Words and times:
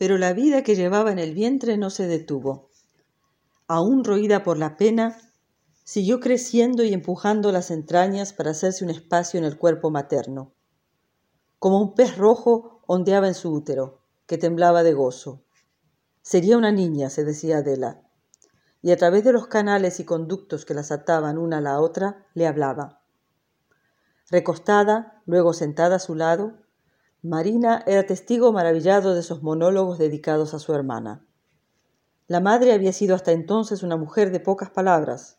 Pero 0.00 0.16
la 0.16 0.32
vida 0.32 0.62
que 0.62 0.76
llevaba 0.76 1.12
en 1.12 1.18
el 1.18 1.34
vientre 1.34 1.76
no 1.76 1.90
se 1.90 2.06
detuvo. 2.06 2.70
Aún 3.68 4.02
roída 4.02 4.42
por 4.42 4.56
la 4.56 4.78
pena, 4.78 5.18
siguió 5.84 6.20
creciendo 6.20 6.84
y 6.84 6.94
empujando 6.94 7.52
las 7.52 7.70
entrañas 7.70 8.32
para 8.32 8.52
hacerse 8.52 8.82
un 8.82 8.88
espacio 8.88 9.36
en 9.36 9.44
el 9.44 9.58
cuerpo 9.58 9.90
materno. 9.90 10.54
Como 11.58 11.82
un 11.82 11.94
pez 11.94 12.16
rojo 12.16 12.80
ondeaba 12.86 13.28
en 13.28 13.34
su 13.34 13.52
útero, 13.52 14.00
que 14.24 14.38
temblaba 14.38 14.82
de 14.82 14.94
gozo. 14.94 15.44
Sería 16.22 16.56
una 16.56 16.72
niña, 16.72 17.10
se 17.10 17.22
decía 17.22 17.58
Adela, 17.58 18.00
y 18.80 18.92
a 18.92 18.96
través 18.96 19.22
de 19.22 19.34
los 19.34 19.48
canales 19.48 20.00
y 20.00 20.06
conductos 20.06 20.64
que 20.64 20.72
las 20.72 20.92
ataban 20.92 21.36
una 21.36 21.58
a 21.58 21.60
la 21.60 21.78
otra, 21.78 22.26
le 22.32 22.46
hablaba. 22.46 23.02
Recostada, 24.30 25.20
luego 25.26 25.52
sentada 25.52 25.96
a 25.96 25.98
su 25.98 26.14
lado, 26.14 26.56
Marina 27.22 27.84
era 27.86 28.06
testigo 28.06 28.50
maravillado 28.50 29.12
de 29.12 29.20
esos 29.20 29.42
monólogos 29.42 29.98
dedicados 29.98 30.54
a 30.54 30.58
su 30.58 30.72
hermana. 30.72 31.26
La 32.28 32.40
madre 32.40 32.72
había 32.72 32.94
sido 32.94 33.14
hasta 33.14 33.32
entonces 33.32 33.82
una 33.82 33.98
mujer 33.98 34.30
de 34.30 34.40
pocas 34.40 34.70
palabras. 34.70 35.38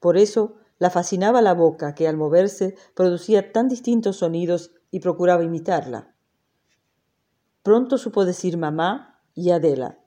Por 0.00 0.16
eso 0.16 0.56
la 0.78 0.90
fascinaba 0.90 1.42
la 1.42 1.54
boca 1.54 1.94
que 1.94 2.08
al 2.08 2.16
moverse 2.16 2.74
producía 2.94 3.52
tan 3.52 3.68
distintos 3.68 4.16
sonidos 4.16 4.72
y 4.90 4.98
procuraba 4.98 5.44
imitarla. 5.44 6.12
Pronto 7.62 7.98
supo 7.98 8.24
decir 8.24 8.58
mamá 8.58 9.22
y 9.32 9.50
Adela, 9.50 10.00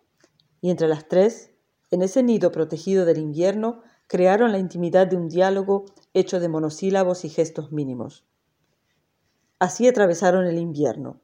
y 0.59 0.69
entre 0.69 0.89
las 0.89 1.07
tres, 1.07 1.51
en 1.91 2.01
ese 2.01 2.23
nido 2.23 2.51
protegido 2.51 3.05
del 3.05 3.19
invierno, 3.19 3.83
crearon 4.07 4.51
la 4.51 4.59
intimidad 4.59 5.07
de 5.07 5.15
un 5.15 5.29
diálogo 5.29 5.85
hecho 6.13 6.41
de 6.41 6.49
monosílabos 6.49 7.23
y 7.23 7.29
gestos 7.29 7.71
mínimos. 7.71 8.28
Así 9.59 9.87
atravesaron 9.89 10.45
el 10.45 10.57
invierno, 10.57 11.21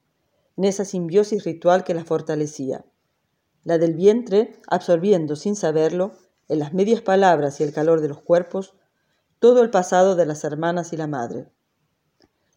en 0.57 0.65
esa 0.65 0.83
simbiosis 0.83 1.45
ritual 1.45 1.85
que 1.85 1.93
la 1.93 2.03
fortalecía. 2.03 2.85
La 3.63 3.77
del 3.77 3.93
vientre 3.93 4.59
absorbiendo 4.67 5.37
sin 5.37 5.55
saberlo, 5.55 6.11
en 6.49 6.59
las 6.59 6.73
medias 6.73 7.01
palabras 7.01 7.59
y 7.59 7.63
el 7.63 7.73
calor 7.73 8.01
de 8.01 8.09
los 8.09 8.21
cuerpos, 8.21 8.75
todo 9.39 9.63
el 9.63 9.69
pasado 9.69 10.15
de 10.15 10.25
las 10.25 10.43
hermanas 10.43 10.91
y 10.91 10.97
la 10.97 11.07
madre. 11.07 11.49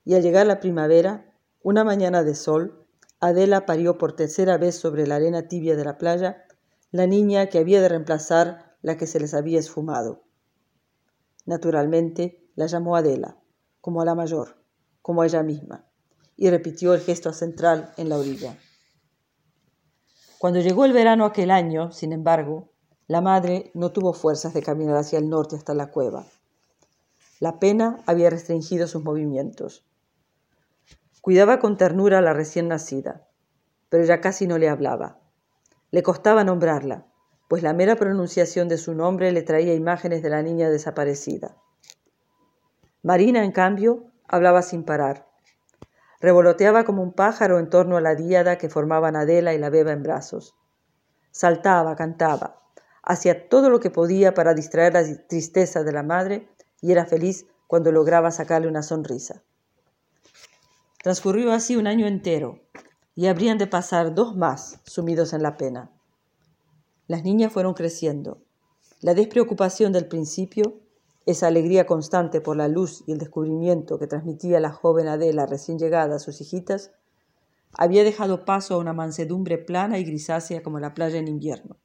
Y 0.05 0.15
al 0.15 0.23
llegar 0.23 0.47
la 0.47 0.61
primavera, 0.61 1.33
una 1.63 1.85
mañana 1.85 2.25
de 2.25 2.35
sol, 2.35 2.85
Adela 3.21 3.65
parió 3.65 3.99
por 3.99 4.15
tercera 4.15 4.59
vez 4.59 4.77
sobre 4.77 5.07
la 5.07 5.17
arena 5.17 5.49
tibia 5.49 5.77
de 5.77 5.85
la 5.85 5.97
playa 5.97 6.45
la 6.91 7.07
niña 7.07 7.47
que 7.47 7.59
había 7.59 7.81
de 7.81 7.89
reemplazar 7.89 8.77
la 8.83 8.97
que 8.97 9.07
se 9.07 9.21
les 9.21 9.35
había 9.35 9.59
esfumado. 9.59 10.25
Naturalmente 11.47 12.51
la 12.55 12.67
llamó 12.67 12.97
Adela, 12.97 13.39
como 13.81 14.01
a 14.01 14.05
la 14.05 14.15
mayor, 14.15 14.58
como 15.09 15.25
ella 15.25 15.43
misma, 15.43 15.87
y 16.37 16.51
repitió 16.51 16.93
el 16.93 17.01
gesto 17.01 17.33
central 17.33 17.95
en 17.97 18.11
la 18.11 18.19
orilla. 18.19 18.59
Cuando 20.39 20.61
llegó 20.61 20.85
el 20.85 20.93
verano 20.93 21.25
aquel 21.25 21.51
año, 21.51 21.93
sin 21.93 22.13
embargo, 22.13 22.69
la 23.07 23.23
madre 23.23 23.71
no 23.73 23.91
tuvo 23.91 24.13
fuerzas 24.13 24.53
de 24.53 24.63
caminar 24.63 24.99
hacia 24.99 25.19
el 25.19 25.31
norte 25.31 25.57
hasta 25.57 25.73
la 25.73 25.91
cueva. 25.91 26.27
La 27.41 27.59
pena 27.59 28.03
había 28.05 28.29
restringido 28.29 28.87
sus 28.87 29.03
movimientos. 29.03 29.87
Cuidaba 31.23 31.59
con 31.59 31.79
ternura 31.79 32.19
a 32.19 32.21
la 32.21 32.35
recién 32.35 32.69
nacida, 32.69 33.27
pero 33.89 34.05
ya 34.05 34.21
casi 34.21 34.47
no 34.47 34.59
le 34.59 34.69
hablaba. 34.69 35.21
Le 35.91 36.03
costaba 36.03 36.45
nombrarla, 36.45 37.07
pues 37.49 37.63
la 37.63 37.73
mera 37.73 37.97
pronunciación 37.97 38.69
de 38.69 38.77
su 38.77 38.93
nombre 38.93 39.33
le 39.33 39.41
traía 39.41 39.73
imágenes 39.73 40.23
de 40.23 40.29
la 40.29 40.43
niña 40.43 40.69
desaparecida. 40.69 41.57
Marina, 43.03 43.43
en 43.43 43.53
cambio, 43.53 44.08
hablaba 44.29 44.63
sin 44.63 44.85
parar. 44.85 45.27
Revoloteaba 46.21 46.85
como 46.85 47.03
un 47.03 47.13
pájaro 47.13 47.59
en 47.59 47.71
torno 47.71 47.97
a 47.97 48.01
la 48.01 48.15
díada 48.15 48.59
que 48.59 48.69
formaban 48.69 49.17
Adela 49.17 49.55
y 49.55 49.59
la 49.59 49.71
beba 49.71 49.93
en 49.93 50.03
brazos. 50.03 50.55
Saltaba, 51.31 51.97
cantaba, 51.97 52.61
hacía 53.03 53.49
todo 53.49 53.71
lo 53.71 53.81
que 53.81 53.91
podía 53.91 54.35
para 54.35 54.55
distraer 54.55 54.95
la 54.95 55.05
tristeza 55.27 55.83
de 55.83 55.93
la 55.93 56.03
madre 56.03 56.49
y 56.81 56.93
era 56.93 57.07
feliz 57.07 57.47
cuando 57.67 57.93
lograba 57.93 58.31
sacarle 58.31 58.69
una 58.69 58.83
sonrisa. 58.83 59.43
Transcurrió 61.03 61.53
así 61.53 61.77
un 61.77 61.87
año 61.87 62.07
entero 62.07 62.61
y 63.15 63.27
habrían 63.27 63.59
de 63.59 63.67
pasar 63.67 64.15
dos 64.15 64.37
más 64.37 64.81
sumidos 64.85 65.33
en 65.33 65.43
la 65.43 65.57
pena. 65.57 65.91
Las 67.07 67.25
niñas 67.25 67.53
fueron 67.53 67.75
creciendo. 67.75 68.43
La 69.01 69.15
despreocupación 69.15 69.93
del 69.93 70.07
principio, 70.07 70.81
esa 71.31 71.47
alegría 71.47 71.85
constante 71.85 72.41
por 72.41 72.57
la 72.57 72.69
luz 72.69 73.05
y 73.07 73.13
el 73.13 73.19
descubrimiento 73.19 73.99
que 73.99 74.07
transmitía 74.07 74.61
la 74.61 74.73
joven 74.73 75.09
Adela 75.09 75.45
recién 75.45 75.79
llegada 75.79 76.17
a 76.17 76.19
sus 76.19 76.41
hijitas, 76.41 76.93
había 77.77 78.03
dejado 78.03 78.47
paso 78.47 78.75
a 78.75 78.79
una 78.79 78.95
mansedumbre 78.95 79.59
plana 79.59 79.99
y 79.99 80.05
grisácea 80.05 80.63
como 80.63 80.81
la 80.81 80.95
playa 80.95 81.19
en 81.19 81.29
invierno. 81.29 81.77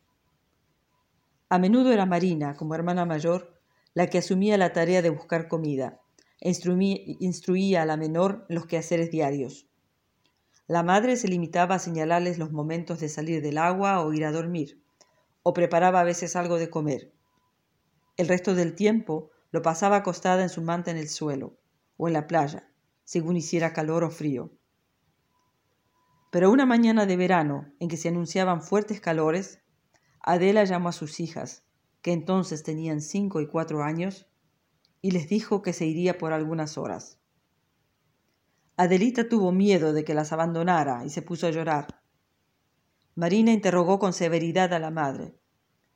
A 1.49 1.59
menudo 1.59 1.91
era 1.91 2.05
Marina, 2.05 2.55
como 2.55 2.73
hermana 2.73 3.05
mayor, 3.05 3.59
la 3.93 4.07
que 4.07 4.19
asumía 4.19 4.57
la 4.57 4.71
tarea 4.71 5.01
de 5.01 5.09
buscar 5.09 5.49
comida 5.49 5.99
e 6.39 6.53
instruía 7.19 7.81
a 7.81 7.85
la 7.85 7.97
menor 7.97 8.45
en 8.47 8.55
los 8.55 8.65
quehaceres 8.65 9.11
diarios. 9.11 9.67
La 10.67 10.83
madre 10.83 11.17
se 11.17 11.27
limitaba 11.27 11.75
a 11.75 11.79
señalarles 11.79 12.37
los 12.37 12.53
momentos 12.53 13.01
de 13.01 13.09
salir 13.09 13.41
del 13.41 13.57
agua 13.57 14.05
o 14.05 14.13
ir 14.13 14.23
a 14.23 14.31
dormir 14.31 14.81
o 15.43 15.53
preparaba 15.53 15.99
a 15.99 16.05
veces 16.05 16.37
algo 16.37 16.59
de 16.59 16.69
comer. 16.69 17.11
El 18.15 18.29
resto 18.29 18.55
del 18.55 18.73
tiempo 18.73 19.31
lo 19.53 19.61
pasaba 19.61 19.97
acostada 19.97 20.41
en 20.41 20.49
su 20.49 20.63
manta 20.63 20.89
en 20.89 20.97
el 20.97 21.07
suelo 21.07 21.59
o 21.95 22.07
en 22.07 22.13
la 22.13 22.25
playa, 22.25 22.71
según 23.03 23.37
hiciera 23.37 23.71
calor 23.71 24.03
o 24.03 24.09
frío. 24.09 24.51
Pero 26.31 26.51
una 26.51 26.65
mañana 26.65 27.05
de 27.05 27.15
verano, 27.15 27.71
en 27.79 27.87
que 27.87 27.95
se 27.95 28.09
anunciaban 28.09 28.63
fuertes 28.63 28.99
calores, 28.99 29.61
Adela 30.21 30.63
llamó 30.63 30.89
a 30.89 30.91
sus 30.91 31.19
hijas, 31.19 31.63
que 32.01 32.13
entonces 32.13 32.63
tenían 32.63 32.99
cinco 32.99 33.41
y 33.41 33.47
cuatro 33.47 33.83
años, 33.83 34.27
y 35.03 35.11
les 35.11 35.29
dijo 35.29 35.61
que 35.61 35.71
se 35.71 35.85
iría 35.85 36.17
por 36.17 36.33
algunas 36.33 36.79
horas. 36.79 37.19
Adelita 38.75 39.29
tuvo 39.29 39.51
miedo 39.51 39.93
de 39.93 40.03
que 40.03 40.15
las 40.15 40.33
abandonara 40.33 41.05
y 41.05 41.11
se 41.11 41.21
puso 41.21 41.45
a 41.45 41.51
llorar. 41.51 42.01
Marina 43.13 43.51
interrogó 43.51 43.99
con 43.99 44.13
severidad 44.13 44.73
a 44.73 44.79
la 44.79 44.89
madre, 44.89 45.35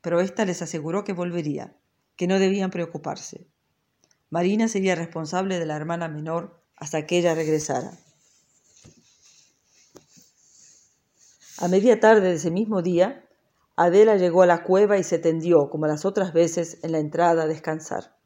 pero 0.02 0.22
ésta 0.22 0.46
les 0.46 0.62
aseguró 0.62 1.04
que 1.04 1.14
volvería, 1.14 1.76
que 2.18 2.28
no 2.28 2.40
debían 2.40 2.72
preocuparse. 2.72 3.48
Marina 4.30 4.68
sería 4.68 4.96
responsable 4.96 5.60
de 5.60 5.66
la 5.66 5.78
hermana 5.78 6.10
menor 6.10 6.62
hasta 6.76 7.06
que 7.06 7.18
ella 7.20 7.34
regresara. 7.34 7.92
A 11.60 11.68
media 11.68 12.00
tarde 12.00 12.28
de 12.28 12.36
ese 12.36 12.52
mismo 12.52 12.82
día, 12.82 13.26
Adela 13.76 14.16
llegó 14.18 14.42
a 14.42 14.48
la 14.48 14.64
cueva 14.64 14.98
y 14.98 15.04
se 15.04 15.18
tendió, 15.18 15.70
como 15.70 15.88
las 15.88 16.04
otras 16.04 16.34
veces, 16.34 16.80
en 16.84 16.92
la 16.92 17.00
entrada 17.00 17.44
a 17.44 17.48
descansar. 17.48 18.18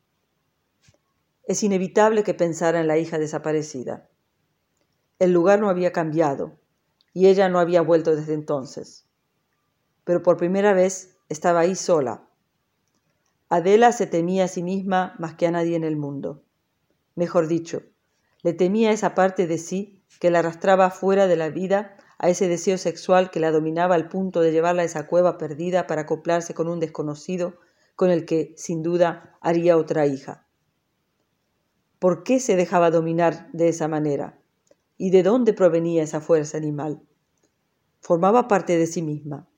Es 1.43 1.63
inevitable 1.63 2.23
que 2.23 2.33
pensara 2.33 2.79
en 2.79 2.87
la 2.87 2.97
hija 2.97 3.19
desaparecida. 3.19 4.09
El 5.19 5.31
lugar 5.33 5.59
no 5.59 5.69
había 5.69 5.91
cambiado, 5.91 6.59
y 7.13 7.27
ella 7.27 7.49
no 7.49 7.59
había 7.59 7.81
vuelto 7.81 8.15
desde 8.15 8.33
entonces. 8.33 9.05
Pero 10.03 10.23
por 10.23 10.37
primera 10.37 10.73
vez 10.73 11.17
estaba 11.29 11.61
ahí 11.61 11.75
sola. 11.75 12.27
Adela 13.53 13.91
se 13.91 14.07
temía 14.07 14.45
a 14.45 14.47
sí 14.47 14.63
misma 14.63 15.13
más 15.19 15.35
que 15.35 15.45
a 15.45 15.51
nadie 15.51 15.75
en 15.75 15.83
el 15.83 15.97
mundo. 15.97 16.45
Mejor 17.15 17.49
dicho, 17.49 17.83
le 18.43 18.53
temía 18.53 18.93
esa 18.93 19.13
parte 19.13 19.45
de 19.45 19.57
sí 19.57 20.05
que 20.21 20.31
la 20.31 20.39
arrastraba 20.39 20.89
fuera 20.89 21.27
de 21.27 21.35
la 21.35 21.49
vida 21.49 21.97
a 22.17 22.29
ese 22.29 22.47
deseo 22.47 22.77
sexual 22.77 23.29
que 23.29 23.41
la 23.41 23.51
dominaba 23.51 23.95
al 23.95 24.07
punto 24.07 24.39
de 24.39 24.53
llevarla 24.53 24.83
a 24.83 24.85
esa 24.85 25.05
cueva 25.05 25.37
perdida 25.37 25.85
para 25.85 26.03
acoplarse 26.03 26.53
con 26.53 26.69
un 26.69 26.79
desconocido 26.79 27.55
con 27.97 28.09
el 28.09 28.23
que, 28.23 28.53
sin 28.55 28.83
duda, 28.83 29.37
haría 29.41 29.75
otra 29.75 30.05
hija. 30.05 30.47
¿Por 31.99 32.23
qué 32.23 32.39
se 32.39 32.55
dejaba 32.55 32.89
dominar 32.89 33.49
de 33.51 33.67
esa 33.67 33.89
manera? 33.89 34.39
¿Y 34.95 35.09
de 35.09 35.23
dónde 35.23 35.51
provenía 35.51 36.03
esa 36.03 36.21
fuerza 36.21 36.55
animal? 36.55 37.01
Formaba 37.99 38.47
parte 38.47 38.77
de 38.77 38.87
sí 38.87 39.01
misma. 39.01 39.49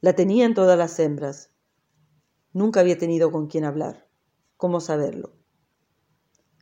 La 0.00 0.14
tenían 0.14 0.54
todas 0.54 0.76
las 0.76 0.98
hembras. 0.98 1.52
Nunca 2.58 2.80
había 2.80 2.98
tenido 2.98 3.30
con 3.30 3.46
quién 3.46 3.64
hablar. 3.64 4.08
¿Cómo 4.56 4.80
saberlo? 4.80 5.32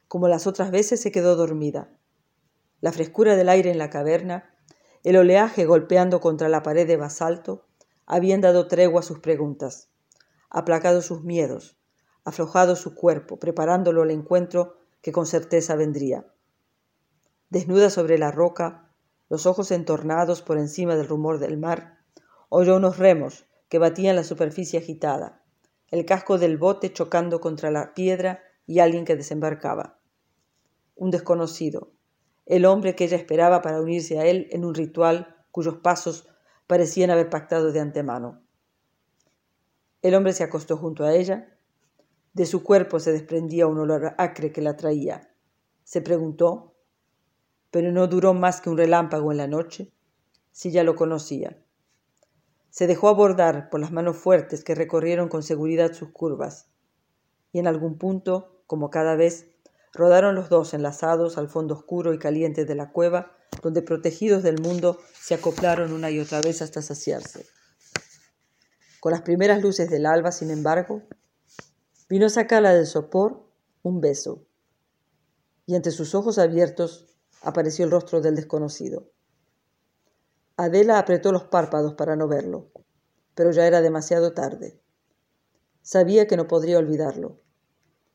Como 0.09 0.29
las 0.29 0.47
otras 0.47 0.71
veces 0.71 1.01
se 1.01 1.11
quedó 1.11 1.37
dormida. 1.37 1.89
La 2.83 2.93
frescura 2.93 3.35
del 3.35 3.49
aire 3.49 3.71
en 3.71 3.79
la 3.79 3.89
caverna, 3.89 4.55
el 5.05 5.17
oleaje 5.17 5.65
golpeando 5.65 6.21
contra 6.21 6.51
la 6.51 6.63
pared 6.63 6.87
de 6.87 6.99
basalto, 6.99 7.65
habían 8.05 8.43
dado 8.43 8.69
tregua 8.69 9.01
a 9.01 9.05
sus 9.05 9.21
preguntas, 9.21 9.89
aplacado 10.51 11.01
sus 11.01 11.25
miedos, 11.25 11.79
aflojado 12.25 12.77
su 12.77 12.95
cuerpo, 12.95 13.39
preparándolo 13.39 14.03
al 14.03 14.11
encuentro 14.11 14.77
que 15.01 15.13
con 15.13 15.25
certeza 15.25 15.77
vendría 15.77 16.27
desnuda 17.49 17.89
sobre 17.89 18.19
la 18.19 18.31
roca, 18.31 18.91
los 19.31 19.47
ojos 19.47 19.71
entornados 19.71 20.43
por 20.43 20.59
encima 20.59 20.95
del 20.95 21.09
rumor 21.09 21.39
del 21.39 21.57
mar, 21.57 22.01
oyó 22.51 22.77
unos 22.77 22.99
remos 22.99 23.47
que 23.71 23.79
batían 23.79 24.15
la 24.15 24.25
superficie 24.25 24.79
agitada, 24.79 25.46
el 25.91 26.05
casco 26.05 26.39
del 26.39 26.57
bote 26.57 26.93
chocando 26.93 27.41
contra 27.41 27.71
la 27.71 27.95
piedra 27.95 28.43
y 28.67 28.81
alguien 28.81 29.05
que 29.05 29.17
desembarcaba. 29.17 29.99
Un 30.95 31.11
desconocido, 31.11 31.93
el 32.47 32.65
hombre 32.65 32.95
que 32.95 33.05
ella 33.05 33.17
esperaba 33.17 33.63
para 33.63 33.81
unirse 33.81 34.19
a 34.19 34.27
él 34.27 34.49
en 34.51 34.65
un 34.65 34.75
ritual 34.75 35.37
cuyos 35.51 35.77
pasos 35.77 36.29
parecían 36.67 37.11
haber 37.11 37.31
pactado 37.31 37.73
de 37.73 37.81
antemano. 37.81 38.43
El 40.03 40.15
hombre 40.15 40.33
se 40.33 40.45
acostó 40.45 40.77
junto 40.77 41.05
a 41.05 41.15
ella. 41.15 41.59
De 42.33 42.47
su 42.47 42.63
cuerpo 42.63 43.01
se 43.01 43.13
desprendía 43.13 43.67
un 43.67 43.79
olor 43.79 44.15
acre 44.19 44.53
que 44.53 44.63
la 44.63 44.77
traía. 44.77 45.33
Se 45.85 46.01
preguntó, 46.01 46.77
pero 47.71 47.91
no 47.93 48.07
duró 48.07 48.35
más 48.35 48.61
que 48.61 48.71
un 48.71 48.77
relámpago 48.77 49.33
en 49.33 49.39
la 49.39 49.47
noche, 49.47 49.93
si 50.51 50.71
ya 50.71 50.85
lo 50.85 50.95
conocía. 50.95 51.63
Se 52.77 52.87
dejó 52.87 53.09
abordar 53.09 53.71
por 53.71 53.81
las 53.81 53.91
manos 53.91 54.19
fuertes 54.19 54.63
que 54.63 54.75
recorrieron 54.75 55.31
con 55.31 55.43
seguridad 55.43 55.95
sus 55.95 56.11
curvas, 56.11 56.67
y 57.51 57.59
en 57.59 57.67
algún 57.67 57.97
punto, 57.97 58.61
como 58.67 58.91
cada 58.91 59.17
vez, 59.17 59.47
rodaron 59.95 60.35
los 60.35 60.51
dos 60.51 60.75
enlazados 60.75 61.39
al 61.39 61.49
fondo 61.49 61.73
oscuro 61.73 62.13
y 62.13 62.19
caliente 62.19 62.67
de 62.67 62.75
la 62.75 62.93
cueva, 62.93 63.35
donde 63.63 63.81
protegidos 63.81 64.43
del 64.43 64.61
mundo 64.61 64.99
se 65.19 65.33
acoplaron 65.33 65.91
una 65.95 66.11
y 66.11 66.21
otra 66.21 66.43
vez 66.43 66.61
hasta 66.61 66.83
saciarse. 66.83 67.47
Con 69.01 69.13
las 69.13 69.23
primeras 69.23 69.63
luces 69.63 69.89
del 69.89 70.05
alba, 70.05 70.31
sin 70.31 70.51
embargo, 70.51 71.03
vino 72.11 72.27
a 72.27 72.29
sacarla 72.29 72.75
del 72.75 72.87
sopor 72.87 73.49
un 73.85 74.03
beso, 74.03 74.45
y 75.65 75.77
ante 75.77 75.93
sus 75.93 76.15
ojos 76.15 76.37
abiertos 76.37 77.07
apareció 77.41 77.87
el 77.87 77.91
rostro 77.91 78.21
del 78.21 78.37
desconocido. 78.37 79.16
Adela 80.57 80.99
apretó 80.99 81.33
los 81.33 81.45
párpados 81.45 81.95
para 81.95 82.17
no 82.17 82.29
verlo, 82.29 82.71
pero 83.35 83.51
ya 83.51 83.67
era 83.67 83.83
demasiado 83.83 84.33
tarde. 84.33 84.81
Sabía 85.83 86.27
que 86.27 86.39
no 86.39 86.49
podría 86.49 86.79
olvidarlo. 86.79 87.41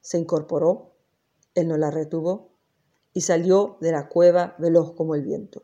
Se 0.01 0.17
incorporó, 0.17 0.95
él 1.53 1.67
no 1.67 1.77
la 1.77 1.91
retuvo, 1.91 2.51
y 3.13 3.21
salió 3.21 3.77
de 3.79 3.91
la 3.91 4.09
cueva 4.09 4.55
veloz 4.57 4.93
como 4.93 5.13
el 5.13 5.21
viento. 5.21 5.63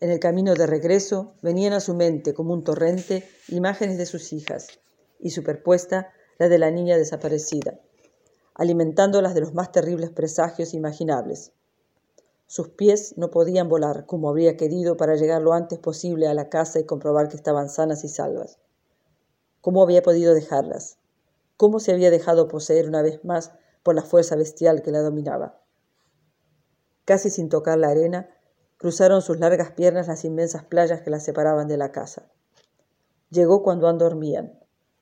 En 0.00 0.10
el 0.10 0.18
camino 0.18 0.54
de 0.54 0.66
regreso 0.66 1.34
venían 1.42 1.72
a 1.72 1.80
su 1.80 1.94
mente 1.94 2.34
como 2.34 2.54
un 2.54 2.64
torrente 2.64 3.28
imágenes 3.48 3.98
de 3.98 4.06
sus 4.06 4.32
hijas 4.32 4.80
y 5.20 5.30
superpuesta 5.30 6.12
la 6.38 6.48
de 6.48 6.58
la 6.58 6.70
niña 6.70 6.96
desaparecida, 6.96 7.80
alimentándolas 8.54 9.34
de 9.34 9.40
los 9.42 9.54
más 9.54 9.70
terribles 9.72 10.10
presagios 10.10 10.74
imaginables. 10.74 11.52
Sus 12.48 12.70
pies 12.70 13.16
no 13.16 13.30
podían 13.30 13.68
volar 13.68 14.06
como 14.06 14.28
habría 14.28 14.56
querido 14.56 14.96
para 14.96 15.14
llegar 15.14 15.40
lo 15.40 15.52
antes 15.52 15.78
posible 15.78 16.26
a 16.26 16.34
la 16.34 16.48
casa 16.48 16.80
y 16.80 16.84
comprobar 16.84 17.28
que 17.28 17.36
estaban 17.36 17.68
sanas 17.68 18.02
y 18.02 18.08
salvas. 18.08 18.58
¿Cómo 19.60 19.84
había 19.84 20.02
podido 20.02 20.34
dejarlas? 20.34 20.98
¿Cómo 21.56 21.78
se 21.78 21.92
había 21.92 22.10
dejado 22.10 22.48
poseer 22.48 22.88
una 22.88 23.02
vez 23.02 23.24
más 23.24 23.52
por 23.88 23.94
la 23.94 24.02
fuerza 24.02 24.36
bestial 24.36 24.82
que 24.82 24.90
la 24.90 25.00
dominaba. 25.00 25.62
Casi 27.06 27.30
sin 27.30 27.48
tocar 27.48 27.78
la 27.78 27.88
arena, 27.88 28.28
cruzaron 28.76 29.22
sus 29.22 29.38
largas 29.38 29.70
piernas 29.72 30.08
las 30.08 30.26
inmensas 30.26 30.62
playas 30.64 31.00
que 31.00 31.08
las 31.08 31.24
separaban 31.24 31.68
de 31.68 31.78
la 31.78 31.90
casa. 31.90 32.30
Llegó 33.30 33.62
cuando 33.62 33.88
aún 33.88 33.96
dormían, 33.96 34.58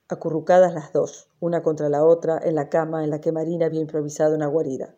acurrucadas 0.08 0.72
las 0.72 0.92
dos, 0.92 1.28
una 1.40 1.64
contra 1.64 1.88
la 1.88 2.04
otra, 2.04 2.38
en 2.42 2.54
la 2.54 2.68
cama 2.68 3.02
en 3.02 3.10
la 3.10 3.20
que 3.20 3.32
Marina 3.32 3.66
había 3.66 3.80
improvisado 3.80 4.36
una 4.36 4.46
guarida. 4.46 4.94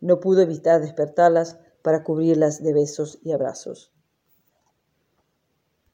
No 0.00 0.20
pudo 0.20 0.42
evitar 0.42 0.80
despertarlas 0.80 1.58
para 1.82 2.04
cubrirlas 2.04 2.62
de 2.62 2.72
besos 2.72 3.18
y 3.22 3.32
abrazos. 3.32 3.92